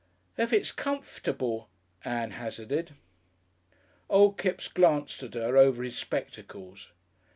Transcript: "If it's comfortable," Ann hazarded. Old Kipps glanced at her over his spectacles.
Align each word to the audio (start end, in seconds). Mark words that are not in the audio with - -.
"If 0.35 0.51
it's 0.51 0.71
comfortable," 0.71 1.69
Ann 2.03 2.31
hazarded. 2.31 2.93
Old 4.09 4.35
Kipps 4.39 4.67
glanced 4.67 5.21
at 5.21 5.35
her 5.35 5.55
over 5.55 5.83
his 5.83 5.95
spectacles. 5.95 6.89